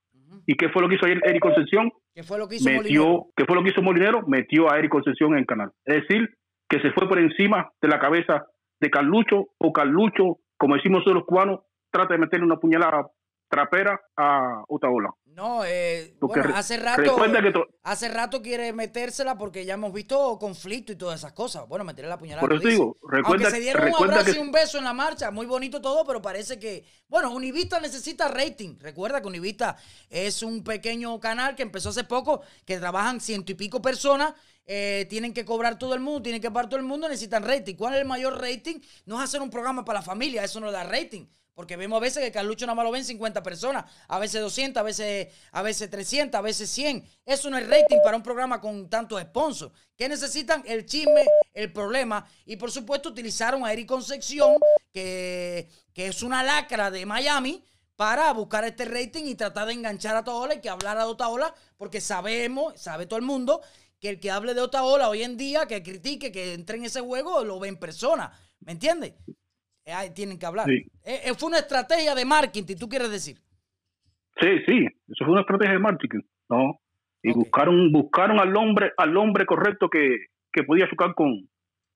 ¿Y 0.46 0.54
qué 0.54 0.68
fue 0.68 0.80
lo 0.80 0.88
que 0.88 0.94
hizo 0.94 1.04
Eric 1.04 1.40
Concepción? 1.40 1.90
¿Qué 2.14 2.22
fue 2.22 2.38
lo 2.38 2.46
que 2.46 2.54
hizo 2.54 2.70
Metió, 2.70 3.02
Molinero? 3.02 3.26
¿Qué 3.36 3.44
fue 3.46 3.56
lo 3.56 3.64
que 3.64 3.70
hizo 3.70 3.82
Molinero? 3.82 4.22
Metió 4.28 4.70
a 4.70 4.78
Eric 4.78 4.92
Concepción 4.92 5.32
en 5.32 5.38
el 5.40 5.46
canal. 5.46 5.72
Es 5.84 6.02
decir, 6.02 6.28
que 6.68 6.78
se 6.78 6.92
fue 6.92 7.08
por 7.08 7.18
encima 7.18 7.68
de 7.82 7.88
la 7.88 7.98
cabeza 7.98 8.46
de 8.80 8.90
Carlucho 8.90 9.46
o 9.58 9.72
Carlucho, 9.72 10.38
como 10.56 10.76
decimos 10.76 11.02
los 11.06 11.24
cubanos, 11.24 11.62
trata 11.90 12.14
de 12.14 12.20
meterle 12.20 12.46
una 12.46 12.58
puñalada 12.58 13.08
trapera 13.48 14.00
a 14.16 14.64
Otaola. 14.68 15.10
No, 15.36 15.66
eh, 15.66 16.16
bueno, 16.18 16.54
hace 16.54 16.78
rato, 16.78 17.14
hace 17.82 18.08
rato 18.08 18.40
quiere 18.40 18.72
metérsela 18.72 19.36
porque 19.36 19.66
ya 19.66 19.74
hemos 19.74 19.92
visto 19.92 20.38
conflicto 20.38 20.92
y 20.92 20.96
todas 20.96 21.20
esas 21.20 21.34
cosas. 21.34 21.68
Bueno, 21.68 21.84
meterle 21.84 22.08
la 22.08 22.16
puñalada. 22.16 22.40
Por 22.40 22.54
eso 22.54 22.66
digo, 22.66 22.96
recuerda, 23.02 23.44
Aunque 23.44 23.50
se 23.50 23.60
dieron 23.60 23.86
un 23.86 23.94
abrazo 24.02 24.34
y 24.34 24.38
un 24.38 24.50
beso 24.50 24.78
en 24.78 24.84
la 24.84 24.94
marcha, 24.94 25.30
muy 25.30 25.44
bonito 25.44 25.82
todo, 25.82 26.06
pero 26.06 26.22
parece 26.22 26.58
que, 26.58 26.86
bueno, 27.08 27.30
Univista 27.32 27.78
necesita 27.80 28.28
rating. 28.28 28.78
Recuerda 28.80 29.20
que 29.20 29.28
Univista 29.28 29.76
es 30.08 30.42
un 30.42 30.64
pequeño 30.64 31.20
canal 31.20 31.54
que 31.54 31.64
empezó 31.64 31.90
hace 31.90 32.04
poco, 32.04 32.40
que 32.64 32.78
trabajan 32.78 33.20
ciento 33.20 33.52
y 33.52 33.56
pico 33.56 33.82
personas 33.82 34.32
eh, 34.64 35.06
tienen 35.10 35.34
que 35.34 35.44
cobrar 35.44 35.78
todo 35.78 35.92
el 35.92 36.00
mundo, 36.00 36.22
tienen 36.22 36.40
que 36.40 36.50
pagar 36.50 36.68
todo 36.68 36.80
el 36.80 36.86
mundo, 36.86 37.08
necesitan 37.08 37.44
rating. 37.44 37.74
¿Cuál 37.74 37.94
es 37.94 38.00
el 38.00 38.06
mayor 38.06 38.40
rating? 38.40 38.80
No 39.04 39.16
es 39.16 39.24
hacer 39.24 39.42
un 39.42 39.50
programa 39.50 39.84
para 39.84 40.00
la 40.00 40.02
familia, 40.02 40.42
eso 40.42 40.60
no 40.60 40.72
da 40.72 40.82
rating. 40.82 41.26
Porque 41.56 41.74
vemos 41.78 41.96
a 41.96 42.00
veces 42.00 42.22
que 42.22 42.30
Carlucho 42.30 42.66
nada 42.66 42.74
más 42.74 42.84
lo 42.84 42.90
ven 42.90 43.02
50 43.02 43.42
personas, 43.42 43.90
a 44.08 44.18
veces 44.18 44.42
200, 44.42 44.78
a 44.78 44.84
veces, 44.84 45.28
a 45.52 45.62
veces 45.62 45.88
300, 45.88 46.38
a 46.38 46.42
veces 46.42 46.68
100. 46.68 47.02
Eso 47.24 47.48
no 47.48 47.56
es 47.56 47.66
rating 47.66 47.96
para 48.04 48.14
un 48.14 48.22
programa 48.22 48.60
con 48.60 48.90
tantos 48.90 49.22
sponsors. 49.22 49.72
¿Qué 49.96 50.06
necesitan? 50.06 50.62
El 50.66 50.84
chisme, 50.84 51.24
el 51.54 51.72
problema. 51.72 52.28
Y 52.44 52.56
por 52.56 52.70
supuesto 52.70 53.08
utilizaron 53.08 53.64
a 53.64 53.72
Eric 53.72 53.88
Concepción, 53.88 54.58
que, 54.92 55.70
que 55.94 56.08
es 56.08 56.22
una 56.22 56.42
lacra 56.42 56.90
de 56.90 57.06
Miami, 57.06 57.64
para 57.96 58.30
buscar 58.34 58.64
este 58.64 58.84
rating 58.84 59.24
y 59.24 59.34
tratar 59.34 59.68
de 59.68 59.72
enganchar 59.72 60.14
a 60.14 60.20
Otaola 60.20 60.56
y 60.56 60.60
que 60.60 60.68
hablara 60.68 61.04
de 61.04 61.10
Otaola, 61.10 61.54
porque 61.78 62.02
sabemos, 62.02 62.78
sabe 62.78 63.06
todo 63.06 63.18
el 63.18 63.24
mundo, 63.24 63.62
que 63.98 64.10
el 64.10 64.20
que 64.20 64.30
hable 64.30 64.52
de 64.52 64.60
Otaola 64.60 65.08
hoy 65.08 65.22
en 65.22 65.38
día, 65.38 65.64
que 65.66 65.82
critique, 65.82 66.30
que 66.30 66.52
entre 66.52 66.76
en 66.76 66.84
ese 66.84 67.00
juego, 67.00 67.42
lo 67.44 67.58
ve 67.58 67.68
en 67.68 67.78
persona. 67.78 68.30
¿Me 68.60 68.72
entiendes? 68.72 69.14
Ahí 69.86 70.10
tienen 70.10 70.38
que 70.38 70.46
hablar. 70.46 70.68
Eh, 70.68 70.86
eh, 71.04 71.34
fue 71.36 71.48
una 71.48 71.58
estrategia 71.58 72.14
de 72.14 72.24
marketing, 72.24 72.74
¿tú 72.76 72.88
quieres 72.88 73.10
decir? 73.10 73.38
Sí, 74.40 74.48
sí, 74.66 74.86
eso 75.08 75.24
fue 75.24 75.32
una 75.32 75.42
estrategia 75.42 75.74
de 75.74 75.78
marketing, 75.78 76.20
¿no? 76.48 76.80
Y 77.22 77.32
buscaron 77.32 77.90
buscaron 77.92 78.38
al 78.38 78.54
hombre 78.56 78.92
al 78.96 79.16
hombre 79.16 79.46
correcto 79.46 79.88
que, 79.88 80.18
podía 80.66 80.88
chocar 80.88 81.14
con 81.14 81.48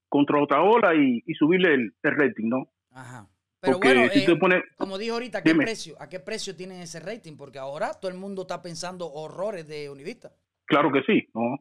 contra 0.09 0.41
Otaola 0.41 0.95
y, 0.95 1.23
y 1.27 1.35
subirle 1.35 1.75
el, 1.75 1.93
rating, 2.03 2.49
¿no? 2.49 2.69
Ajá. 2.91 3.27
Pero 3.61 3.79
bueno, 3.79 4.05
eh, 4.05 4.63
como 4.77 4.97
dijo 4.97 5.15
ahorita, 5.15 5.39
¿a 5.39 5.43
qué, 5.43 5.55
precio, 5.55 5.95
¿a 6.01 6.09
qué 6.09 6.19
precio 6.19 6.57
tiene 6.57 6.83
ese 6.83 6.99
rating? 6.99 7.37
Porque 7.37 7.59
ahora 7.59 7.93
todo 8.01 8.11
el 8.11 8.17
mundo 8.17 8.43
está 8.43 8.63
pensando 8.63 9.07
horrores 9.13 9.69
de 9.69 9.91
Univista. 9.91 10.33
Claro 10.65 10.91
que 10.91 11.03
sí, 11.03 11.29
¿no? 11.35 11.59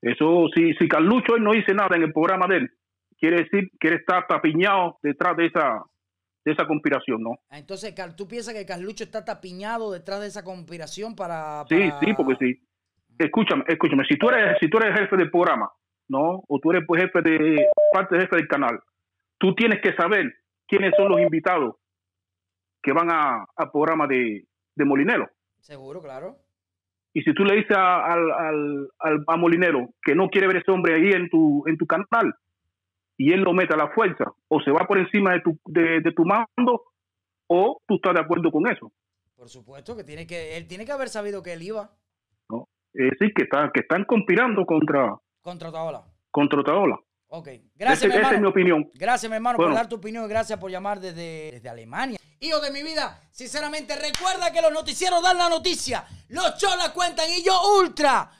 Eso, 0.00 0.46
si, 0.54 0.72
si 0.74 0.88
Carlucho 0.88 1.36
no 1.38 1.52
dice 1.52 1.74
nada 1.74 1.96
en 1.96 2.04
el 2.04 2.12
programa 2.12 2.46
de 2.46 2.58
él, 2.58 2.70
quiere 3.22 3.44
decir 3.44 3.70
que 3.78 3.86
él 3.86 3.94
está 3.94 4.26
tapiñado 4.26 4.98
detrás 5.00 5.36
de 5.36 5.46
esa, 5.46 5.84
de 6.44 6.52
esa 6.52 6.66
conspiración, 6.66 7.22
¿no? 7.22 7.30
Ah, 7.50 7.58
entonces, 7.60 7.94
¿tú 8.16 8.26
piensas 8.26 8.52
que 8.52 8.66
Carlucho 8.66 9.04
está 9.04 9.24
tapiñado 9.24 9.92
detrás 9.92 10.20
de 10.20 10.26
esa 10.26 10.42
conspiración 10.42 11.14
para, 11.14 11.64
Sí, 11.68 11.88
sí, 12.00 12.14
porque 12.14 12.34
sí. 12.40 12.66
Escúchame, 13.16 13.62
escúchame, 13.68 14.04
si 14.08 14.16
tú 14.16 14.28
eres, 14.28 14.56
si 14.58 14.68
tú 14.68 14.78
eres 14.78 14.98
jefe 14.98 15.16
del 15.16 15.30
programa, 15.30 15.70
¿no? 16.08 16.42
O 16.48 16.58
tú 16.58 16.72
eres 16.72 16.82
pues 16.84 17.00
jefe 17.00 17.22
de, 17.22 17.68
parte 17.92 18.18
jefe 18.18 18.36
del 18.36 18.48
canal, 18.48 18.80
tú 19.38 19.54
tienes 19.54 19.80
que 19.80 19.94
saber 19.94 20.32
quiénes 20.66 20.92
son 20.96 21.10
los 21.10 21.20
invitados 21.20 21.76
que 22.82 22.92
van 22.92 23.08
a, 23.12 23.44
al 23.54 23.70
programa 23.70 24.08
de, 24.08 24.48
de 24.74 24.84
Molinero. 24.84 25.28
Seguro, 25.60 26.02
claro. 26.02 26.38
Y 27.12 27.22
si 27.22 27.32
tú 27.34 27.44
le 27.44 27.54
dices 27.54 27.76
al, 27.76 28.32
al, 28.32 28.88
al, 28.98 29.38
Molinero 29.38 29.90
que 30.02 30.16
no 30.16 30.28
quiere 30.28 30.48
ver 30.48 30.56
a 30.56 30.60
ese 30.60 30.72
hombre 30.72 30.94
ahí 30.94 31.10
en 31.12 31.28
tu, 31.28 31.62
en 31.68 31.76
tu 31.76 31.86
canal, 31.86 32.34
y 33.22 33.32
él 33.32 33.42
lo 33.42 33.52
mete 33.52 33.72
a 33.72 33.76
la 33.76 33.88
fuerza, 33.90 34.24
o 34.48 34.60
se 34.60 34.72
va 34.72 34.84
por 34.84 34.98
encima 34.98 35.32
de 35.32 35.40
tu, 35.42 35.56
de, 35.66 36.12
tu 36.12 36.24
mando, 36.24 36.82
o 37.46 37.80
tú 37.86 37.94
estás 37.94 38.14
de 38.14 38.20
acuerdo 38.20 38.50
con 38.50 38.66
eso. 38.66 38.90
Por 39.36 39.48
supuesto 39.48 39.96
que 39.96 40.02
tiene 40.02 40.26
que, 40.26 40.56
él 40.56 40.66
tiene 40.66 40.84
que 40.84 40.90
haber 40.90 41.08
sabido 41.08 41.40
que 41.40 41.52
él 41.52 41.62
iba. 41.62 41.92
¿No? 42.48 42.68
Es 42.92 43.10
decir, 43.12 43.32
que, 43.32 43.44
está, 43.44 43.70
que 43.72 43.82
están 43.82 44.06
conspirando 44.06 44.66
contra... 44.66 45.14
Contra 45.40 45.68
Otaola. 45.68 46.04
Contra 46.32 46.60
Otaola. 46.62 46.98
Ok. 47.28 47.48
Gracias, 47.76 48.10
mi 48.10 48.16
hermano. 48.16 48.26
Esa 48.26 48.34
es 48.34 48.42
mi 48.42 48.48
opinión. 48.48 48.90
Gracias, 48.94 49.30
mi 49.30 49.36
hermano, 49.36 49.56
por 49.56 49.72
dar 49.72 49.88
tu 49.88 49.96
opinión 49.96 50.24
y 50.24 50.28
gracias 50.28 50.58
por 50.58 50.72
llamar 50.72 50.98
desde, 50.98 51.52
desde 51.52 51.68
Alemania. 51.68 52.18
Hijo 52.40 52.60
de 52.60 52.72
mi 52.72 52.82
vida, 52.82 53.20
sinceramente, 53.30 53.94
recuerda 53.94 54.52
que 54.52 54.60
los 54.60 54.72
noticieros 54.72 55.22
dan 55.22 55.38
la 55.38 55.48
noticia. 55.48 56.04
Los 56.28 56.58
cholas 56.58 56.88
cuentan 56.90 57.26
y 57.30 57.44
yo 57.44 57.52
ultra. 57.80 58.32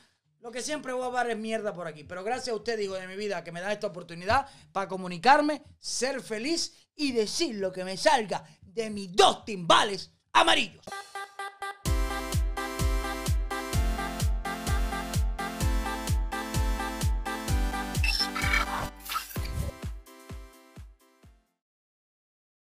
Lo 0.52 0.58
que 0.58 0.62
siempre 0.62 0.92
voy 0.92 1.08
a 1.08 1.10
dar 1.10 1.30
es 1.30 1.38
mierda 1.38 1.72
por 1.72 1.86
aquí. 1.86 2.04
Pero 2.04 2.22
gracias 2.22 2.48
a 2.48 2.56
usted, 2.56 2.78
hijo 2.78 2.92
de 2.92 3.06
mi 3.06 3.16
vida, 3.16 3.42
que 3.42 3.50
me 3.50 3.62
da 3.62 3.72
esta 3.72 3.86
oportunidad 3.86 4.46
para 4.70 4.86
comunicarme, 4.86 5.62
ser 5.78 6.20
feliz 6.20 6.90
y 6.94 7.12
decir 7.12 7.54
lo 7.54 7.72
que 7.72 7.84
me 7.84 7.96
salga 7.96 8.44
de 8.60 8.90
mis 8.90 9.10
dos 9.16 9.46
timbales 9.46 10.10
amarillos. 10.30 10.84